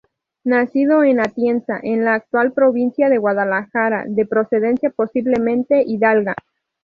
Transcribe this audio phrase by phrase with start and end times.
[0.43, 6.33] Nacido en Atienza, en la actual provincia de Guadalajara, de procedencia posiblemente hidalga.